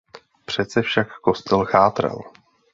[0.45, 2.21] Přece však kostel chátral.